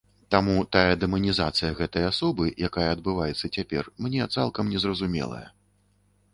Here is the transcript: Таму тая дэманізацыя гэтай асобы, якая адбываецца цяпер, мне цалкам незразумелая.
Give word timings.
Таму 0.35 0.53
тая 0.75 0.93
дэманізацыя 1.03 1.69
гэтай 1.81 2.07
асобы, 2.11 2.49
якая 2.69 2.87
адбываецца 2.95 3.53
цяпер, 3.61 3.83
мне 4.07 4.29
цалкам 4.35 4.65
незразумелая. 4.77 5.47